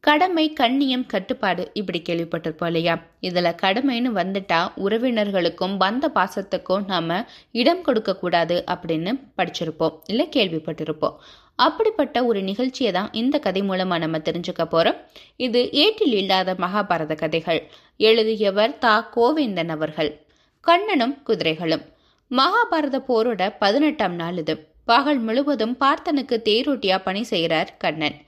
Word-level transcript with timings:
கடமை 0.00 0.52
கண்ணியம் 0.52 1.06
கட்டுப்பாடு 1.06 1.70
இப்படி 1.72 2.02
கேள்விப்பட்டிருப்போம் 2.08 2.66
இல்லையா? 2.66 2.94
இதுல 3.22 3.48
கடமைன்னு 3.62 4.10
வந்துட்டா 4.20 4.60
உறவினர்களுக்கும் 4.76 5.74
பந்த 5.80 6.04
பாசத்துக்கும் 6.14 6.84
நாம 6.86 7.26
இடம் 7.52 7.82
கொடுக்க 7.82 8.16
கூடாது 8.16 8.64
அப்படின்னு 8.70 9.12
படிச்சிருப்போம் 9.38 9.98
இல்ல 10.06 10.26
கேள்விப்பட்டிருப்போம். 10.36 11.16
அப்படிப்பட்ட 11.56 12.24
ஒரு 12.24 12.42
நிகழ்ச்சியை 12.42 12.92
தான் 12.92 13.12
இந்த 13.12 13.38
கதை 13.38 13.62
மூலமா 13.62 13.98
நம்ம 13.98 14.18
தெரிஞ்சுக்க 14.18 14.64
போறோம். 14.70 14.98
இது 15.36 15.72
ஏட்டில் 15.72 16.12
இல்லாத 16.12 16.54
மகாபாரத 16.54 17.14
கதைகள். 17.14 17.70
எழுதியவர் 17.96 18.78
தா. 18.78 19.10
கோவிந்தன் 19.16 19.68
அவர்கள். 19.68 20.26
கண்ணனும் 20.60 21.22
குதிரைகளும். 21.22 21.84
மகாபாரத 22.30 23.02
போரோட 23.08 23.54
பதினெட்டாம் 23.58 24.14
நாள் 24.14 24.36
இது. 24.36 24.68
பகல் 24.84 25.18
முழுவதும் 25.18 25.76
பார்த்தனுக்கு 25.80 26.36
தேரோட்டியா 26.48 26.98
பணி 27.02 27.22
செய்கிறார் 27.22 27.76
கண்ணன். 27.76 28.18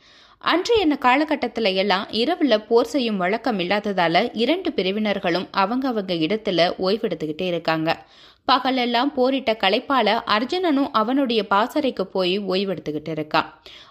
அன்றைய 0.42 0.96
காலகட்டத்தில் 0.96 1.64
எல்லாம் 1.64 2.06
இரவுல 2.10 2.66
போர் 2.66 2.86
செய்யும் 2.86 3.16
வழக்கம் 3.16 3.58
இல்லாததால 3.58 4.30
இரண்டு 4.32 4.70
பிரிவினர்களும் 4.70 5.46
அவங்க 5.50 5.88
அவங்க 5.88 6.14
இடத்துல 6.14 6.74
ஓய்வெடுத்துக்கிட்டே 6.78 7.40
இருக்காங்க. 7.40 8.06
பகலெல்லாம் 8.44 9.12
போரிட்ட 9.12 9.52
களைப்பால 9.52 10.22
அர்ஜுனனும் 10.26 10.88
அவனுடைய 10.92 11.46
பாசறைக்கு 11.46 12.06
போய் 12.06 12.40
ஓய்வெடுத்துக்கிட்டு 12.40 13.12
இருக்கான் 13.12 13.44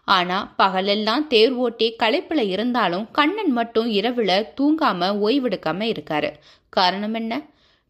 ஆனா 0.04 0.54
பகலெல்லாம் 0.58 1.28
தேர் 1.28 1.52
ஓட்டி 1.52 1.96
களைப்புல 2.04 2.48
இருந்தாலும் 2.48 3.12
கண்ணன் 3.12 3.52
மட்டும் 3.52 3.92
இரவுல 3.92 4.48
தூங்காம 4.62 5.12
ஓய்வெடுக்காம 5.28 5.94
இருக்காரு. 5.94 6.32
காரணம் 6.70 7.14
என்ன? 7.14 7.42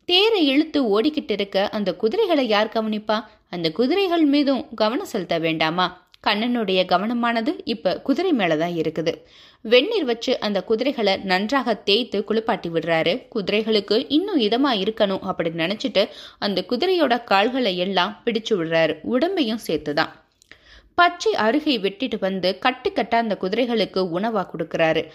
தேரை 0.06 0.48
இழுத்து 0.48 1.02
ஓடிக்கிட்டு 1.02 1.32
இருக்க 1.32 1.70
அந்த 1.72 1.96
குதிரைகளை 1.96 2.48
யார் 2.48 2.68
கவனிப்பா? 2.68 3.24
அந்த 3.50 3.72
குதிரைகள் 3.72 4.26
மீதும் 4.26 4.74
கவனம் 4.76 5.06
செலுத்த 5.06 5.38
வேண்டாமா? 5.38 6.10
கண்ணனுடைய 6.28 6.86
கவனமானது 6.86 7.56
இப்ப 7.64 8.02
குதிரை 8.02 8.34
மேலதான் 8.34 8.76
இருக்குது. 8.76 9.14
வெந்நீர் 9.62 10.06
வச்சு 10.06 10.40
அந்த 10.40 10.64
குதிரைகளை 10.64 11.18
நன்றாக 11.18 11.74
தேய்த்து 11.74 12.24
குளிப்பாட்டி 12.24 12.70
விடுறாரு. 12.70 13.28
குதிரைகளுக்கு 13.36 14.06
இன்னும் 14.08 14.40
இதமா 14.40 14.78
இருக்கணும் 14.78 15.32
அப்படின்னு 15.32 15.62
நினைச்சிட்டு 15.64 16.10
அந்த 16.40 16.66
குதிரையோட 16.70 17.24
கால்களை 17.24 17.78
எல்லாம் 17.78 18.22
பிடிச்சு 18.26 18.54
விடுறாரு. 18.54 18.98
உடம்பையும் 19.12 19.58
சேர்த்துதான். 19.68 20.12
பச்சை 20.96 21.34
அருகை 21.34 21.80
வெட்டிட்டு 21.80 22.20
வந்து 22.20 22.60
கட்டுக்கட்டா 22.62 23.16
அந்த 23.16 23.38
குதிரைகளுக்கு 23.42 24.08
உணவா 24.20 24.48
கொடுக்கறாரு. 24.52 25.10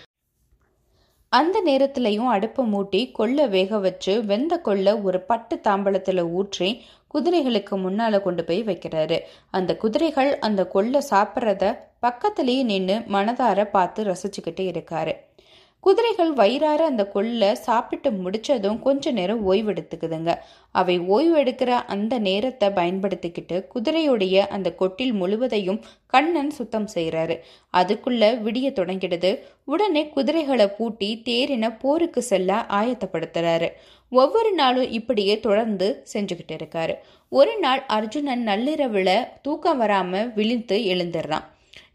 அந்த 1.38 1.56
நேரத்திலையும் 1.66 2.28
அடுப்பை 2.34 2.62
மூட்டி 2.72 3.00
கொள்ளை 3.18 3.44
வேக 3.54 3.78
வச்சு 3.78 4.12
வெந்த 4.30 4.54
கொள்ளை 4.66 4.92
ஒரு 5.06 5.18
பட்டு 5.30 5.54
தாம்பளத்தில் 5.66 6.22
ஊற்றி 6.38 6.68
குதிரைகளுக்கு 7.14 7.74
முன்னால் 7.84 8.24
கொண்டு 8.26 8.42
போய் 8.44 8.62
வைக்கிறாரு. 8.64 9.18
அந்த 9.50 9.70
குதிரைகள் 9.82 10.30
அந்த 10.48 10.62
கொள்ளை 10.74 11.00
சாப்பிட்றத 11.10 11.64
பக்கத்திலேயே 11.98 12.62
நின்று 12.72 12.96
மனதார 13.14 13.64
பார்த்து 13.76 14.04
ரசிச்சுக்கிட்டே 14.10 14.66
இருக்காரு. 14.72 15.14
குதிரைகள் 15.86 16.30
வயிறார 16.32 16.80
அந்த 16.84 17.02
கொள்ளை 17.06 17.48
சாப்பிட்டு 17.54 18.10
முடிச்சதும் 18.10 18.78
கொஞ்ச 18.78 19.10
நேரம் 19.10 19.42
ஓய்வு 19.44 19.72
எடுத்துக்குதுங்க 19.72 20.30
அவை 20.74 20.98
ஓய்வு 20.98 21.36
எடுக்கிற 21.42 21.70
அந்த 21.86 22.18
நேரத்தை 22.18 22.68
பயன்படுத்திக்கிட்டு 22.68 23.56
குதிரையுடைய 23.74 24.36
அந்த 24.48 24.74
கொட்டில் 24.78 25.12
முழுவதையும் 25.12 25.80
கண்ணன் 26.06 26.50
சுத்தம் 26.50 26.88
செய்கிறாரு 26.94 27.36
அதுக்குள்ள 27.72 28.32
விடிய 28.42 28.66
தொடங்கிடுது. 28.72 29.30
உடனே 29.64 30.02
குதிரைகளை 30.08 30.68
பூட்டி 30.68 31.10
தேரின 31.24 31.74
போருக்கு 31.78 32.22
செல்ல 32.22 32.66
ஆயத்தப்படுத்துறாரு. 32.68 33.68
ஒவ்வொரு 34.12 34.52
நாளும் 34.52 34.90
இப்படியே 34.90 35.36
தொடர்ந்து 35.40 35.88
செஞ்சுக்கிட்டு 36.12 36.56
இருக்காரு. 36.60 36.96
ஒரு 37.32 37.58
நாள் 37.58 37.82
அர்ஜுனன் 37.88 38.46
நள்ளிரவுல 38.48 39.10
தூக்கம் 39.42 39.80
வராம 39.80 40.32
விழித்து 40.34 40.78
எழுந்துடுறான் 40.94 41.46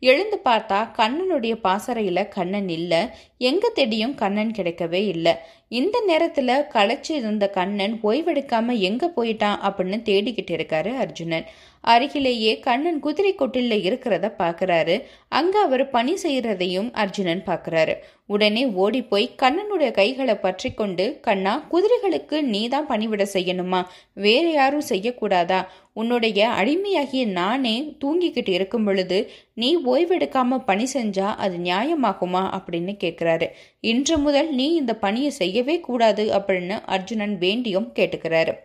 எழுந்து 0.02 0.38
பார்த்தா 0.46 0.80
கண்ணனுடைய 0.98 1.54
பாசறையில 1.64 2.28
கண்ணன் 2.28 2.70
இல்ல. 2.70 2.94
எங்க 3.38 3.70
தேடியும் 3.70 4.16
கண்ணன் 4.16 4.56
கிடைக்கவே 4.58 5.02
இல்லை. 5.14 5.34
இந்த 5.68 5.98
நேரத்துல 6.08 6.52
களைச்சு 6.74 7.12
இருந்த 7.12 7.50
கண்ணன் 7.50 8.00
ஓய்வெடுக்காம 8.04 8.78
எங்க 8.80 9.12
போயிட்டான் 9.18 9.60
அப்படின்னு 9.68 10.00
தேடிக்கிட்டு 10.10 10.53
இருக்காரு 10.58 10.92
அர்ஜுனன். 10.98 11.46
அருகிலேயே 11.84 12.59
கண்ணன் 12.59 13.00
குதிரை 13.00 13.36
கொட்டில 13.36 13.78
இருக்கிறத 13.88 14.28
பாக்குறாரு 14.40 15.03
அங்க 15.30 15.59
அவர் 15.59 15.90
பணி 15.90 16.14
செய்யறதையும் 16.24 16.90
அர்ஜுனன் 16.94 17.44
பாக்குறாரு 17.46 17.96
உடனே 18.25 18.66
ஓடி 18.66 19.02
போய் 19.02 19.36
கண்ணனுடைய 19.42 19.92
கைகளை 19.92 20.36
பற்றி 20.36 20.74
கொண்டு 20.74 21.19
கண்ணா 21.22 21.68
குதிரைகளுக்கு 21.72 22.42
நீ 22.42 22.68
தான் 22.68 22.88
பணிவிட 22.88 23.25
செய்யணுமா? 23.34 23.86
வேற 24.14 24.50
யாரும் 24.50 24.90
செய்யக்கூடாதா? 24.90 25.66
உன்னுடைய 25.94 26.50
அடிமையாகிய 26.50 27.25
நானே 27.25 27.96
தூங்கிக்கிட்டு 28.03 28.50
இருக்கும் 28.50 28.86
பொழுது 28.86 29.31
நீ 29.53 29.78
ஓய்வெடுக்காம 29.78 30.63
பணி 30.66 30.88
செஞ்சா 30.94 31.36
அது 31.36 31.58
நியாயமாகுமா? 31.58 32.44
அப்படின்னு 32.58 32.96
கேட்கிறாரு. 33.03 33.50
இன்று 33.81 34.18
முதல் 34.18 34.53
நீ 34.53 34.74
இந்த 34.74 34.96
பணியை 34.96 35.30
செய்யவே 35.30 35.80
கூடாது 35.80 36.25
அப்படின்னு 36.38 36.80
அர்ஜுனன் 36.86 37.38
வேண்டியும் 37.40 37.92
கேட்டுக்கிறாரு. 37.96 38.56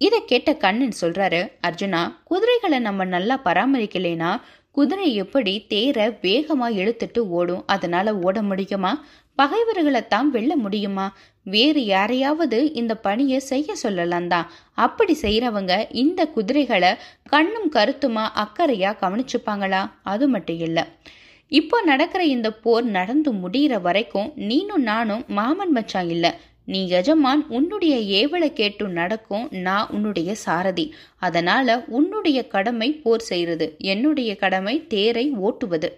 இதை 0.00 0.18
கேட்ட 0.24 0.50
கண்ணன் 0.54 1.00
சொல்றாரு 1.00 1.40
அர்ஜுனா 1.68 2.00
குதிரைகளை 2.24 2.78
நம்ம 2.78 3.04
நல்லா 3.04 3.34
பராமரிக்கலைனா 3.44 4.30
குதிரை 4.72 5.06
எப்படி 5.14 5.52
தேரை 5.68 6.06
வேகமா 6.22 6.66
இழுத்துட்டு 6.80 7.20
ஓடும்? 7.38 7.62
அதனால 7.66 8.14
ஓட 8.16 8.42
முடியுமா? 8.42 8.92
பகைவர்களை 9.38 10.02
தான் 10.06 10.28
வெல்ல 10.30 10.52
முடியுமா? 10.56 11.06
வேறு 11.46 11.82
யாரையாவது 11.84 12.58
இந்த 12.72 12.94
பணியை 12.96 13.38
செய்ய 13.40 13.74
சொல்லலாம் 13.74 14.28
தான். 14.28 14.48
அப்படி 14.74 15.14
செய்யறவங்க 15.22 15.74
இந்த 16.02 16.20
குதிரைகளை 16.26 16.92
கண்ணும் 17.28 17.70
கருத்துமா 17.72 18.24
அக்கறையா 18.44 18.92
கவனிச்சுப்பாங்களா? 19.02 19.82
அது 20.02 20.28
மட்டும் 20.28 20.60
இல்லை. 20.68 20.84
இப்போ 21.52 21.76
நடக்கிற 21.82 22.22
இந்த 22.24 22.48
போர் 22.64 22.86
நடந்து 22.98 23.32
முடிகிற 23.32 23.74
வரைக்கும் 23.80 24.30
நீனும் 24.50 24.86
நானும் 24.90 25.24
மாமன் 25.28 25.70
மச்சான் 25.70 26.08
இல்லை. 26.08 26.32
நீ 26.70 26.80
எஜமான் 26.88 27.42
உன்னுடைய 27.48 27.94
ஏவலை 28.18 28.48
கேட்டு 28.52 28.88
நடக்கும் 28.88 29.48
நான் 29.50 29.88
உன்னுடைய 29.90 30.34
சாரதி. 30.34 30.86
அதனால 31.18 31.84
உன்னுடைய 31.88 32.38
கடமை 32.46 32.88
போர் 32.92 33.20
செய்கிறது. 33.20 33.66
என்னுடைய 33.78 34.30
கடமை 34.36 34.86
தேரை 34.86 35.26
ஓட்டுவது. 35.32 35.88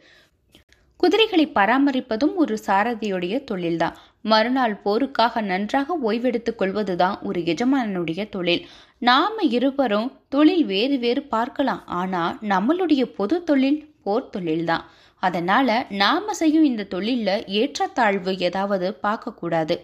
குதிரைகளை 0.96 1.46
பராமரிப்பதும் 1.54 2.34
ஒரு 2.34 2.58
சாரதியுடைய 2.66 3.44
தொழில்தான். 3.50 3.96
மறுநாள் 4.22 4.76
போருக்காக 4.84 5.42
நன்றாக 5.42 5.96
ஓய்வெடுத்துக் 6.02 6.58
கொள்வதுதான் 6.58 7.18
ஒரு 7.22 7.40
எஜமானனுடைய 7.40 8.28
தொழில். 8.28 8.66
நாம 8.98 9.42
இருவரும் 9.42 10.10
தொழில் 10.28 10.64
வேறு 10.64 10.98
வேறு 10.98 11.22
பார்க்கலாம். 11.22 11.82
ஆனா 11.86 12.38
நம்மளுடைய 12.48 13.02
பொது 13.02 13.44
தொழில் 13.44 13.80
போர் 14.04 14.30
தொழில்தான். 14.36 14.84
அதனால 15.20 15.86
நாம 15.90 16.32
செய்யும் 16.34 16.64
இந்த 16.64 16.86
தொழில்ல 16.90 17.30
ஏற்றத்தாழ்வு 17.46 18.38
ஏதாவது 18.38 18.98
பார்க்கக்கூடாது. 19.02 19.76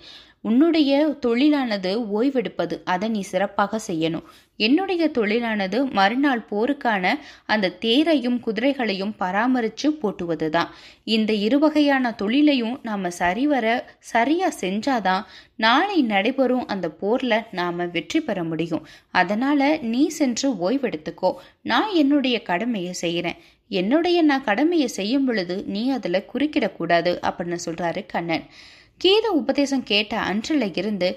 உன்னுடைய 0.44 0.93
தொழிலானது 1.26 1.93
ஓய்வெடுப்பது 2.19 2.75
அதை 2.84 3.09
நீ 3.09 3.21
சிறப்பாக 3.31 3.81
செய்யணும். 3.87 4.26
என்னுடைய 4.56 5.03
தொழிலானது 5.09 5.78
மறுநாள் 5.99 6.43
போருக்கான 6.50 7.04
அந்த 7.47 7.72
தேரையும் 7.84 8.38
குதிரைகளையும் 8.47 9.12
பராமரித்து 9.19 9.88
போட்டுவது 10.03 10.49
தான் 10.50 10.71
இந்த 11.16 11.32
இருவகையான 11.47 12.15
தொழிலையும் 12.15 12.75
நாம் 12.82 13.10
சரிவர 13.21 13.66
சரியாக 14.12 14.59
செஞ்சாதான் 14.60 15.26
நாளை 15.56 15.99
நடைபெறும் 16.03 16.66
அந்த 16.66 16.88
போரில் 17.03 17.47
நாம் 17.50 17.84
வெற்றி 17.91 18.20
பெற 18.20 18.38
முடியும். 18.44 18.87
அதனால் 19.10 19.69
நீ 19.93 20.03
சென்று 20.20 20.50
ஓய்வெடுத்துக்கோ. 20.66 21.32
நான் 21.62 21.93
என்னுடைய 21.94 22.38
கடமையை 22.43 22.93
செய்கிறேன் 23.05 23.38
என்னுடைய 23.70 24.19
நான் 24.22 24.44
கடமையை 24.44 24.88
செய்யும் 24.88 25.25
பொழுது 25.25 25.56
நீ 25.66 25.81
அதில் 25.91 26.26
குறுக்கிடக்கூடாது 26.32 27.12
அப்படின்னு 27.28 27.59
சொல்கிறாரு 27.66 28.03
கண்ணன். 28.06 28.44
கீத 28.99 29.31
உபதேசம் 29.31 29.83
கேட்ட 29.83 30.13
அன்றில் 30.19 30.75
இருந்து 30.75 31.09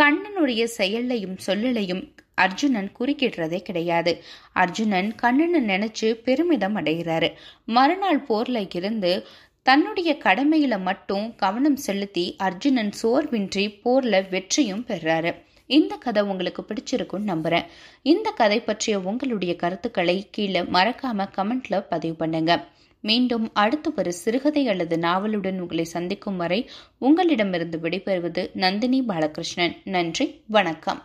கண்ணனுடைய 0.00 0.64
செயலையும் 0.64 1.36
சொல்லலையும் 1.46 2.02
அர்ஜுனன் 2.34 2.90
குறுக்கிடுறதே 2.98 3.58
கிடையாது. 3.58 4.12
அர்ஜுனன் 4.52 5.14
கண்ணனை 5.14 5.60
நினைச்சு 5.62 6.12
பெருமிதம் 6.12 6.76
அடைகிறாரு. 6.76 7.28
மறுநாள் 7.64 8.20
போர்ல 8.28 8.70
இருந்து 8.74 9.26
தன்னுடைய 9.62 10.16
கடமையில 10.24 10.80
மட்டும் 10.80 11.36
கவனம் 11.36 11.76
செலுத்தி 11.76 12.36
அர்ஜுனன் 12.38 12.92
சோர்வின்றி 13.02 13.64
போர்ல 13.84 14.28
வெற்றியும் 14.28 14.84
பெறாரு. 14.88 15.32
இந்த 15.66 15.96
கதை 15.96 16.22
உங்களுக்கு 16.22 16.62
பிடிச்சிருக்கும்னு 16.62 17.30
நம்புறேன். 17.32 17.66
இந்த 18.02 18.30
கதை 18.30 18.60
பற்றிய 18.60 19.00
உங்களுடைய 19.00 19.56
கருத்துக்களை 19.56 20.28
கீழே 20.30 20.60
மறக்காம 20.60 21.26
கமெண்ட்ல 21.36 21.84
பதிவு 21.88 22.14
பண்ணுங்க. 22.14 22.52
மீண்டும் 23.00 23.50
அடுத்து 23.52 23.92
ஒரு 23.96 24.12
சிறுகதை 24.12 24.68
அல்லது 24.68 24.96
நாவலுடன் 24.96 25.58
உங்களை 25.58 25.84
சந்திக்கும் 25.84 26.36
வரை 26.36 26.70
உங்களிடமிருந்து 26.98 27.78
விடைபெறுவது 27.78 28.50
நந்தினி 28.54 29.02
பாலகிருஷ்ணன். 29.02 29.76
நன்றி 29.84 30.42
வணக்கம். 30.46 31.02